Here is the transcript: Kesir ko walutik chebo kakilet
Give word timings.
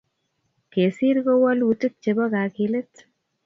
Kesir 0.71 1.15
ko 1.25 1.33
walutik 1.43 1.93
chebo 2.01 2.25
kakilet 2.33 2.91